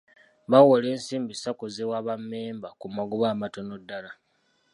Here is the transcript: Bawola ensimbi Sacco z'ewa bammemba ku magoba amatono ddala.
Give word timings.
Bawola 0.51 0.87
ensimbi 0.95 1.33
Sacco 1.41 1.65
z'ewa 1.75 1.99
bammemba 2.07 2.69
ku 2.79 2.85
magoba 2.95 3.25
amatono 3.33 3.73
ddala. 3.81 4.11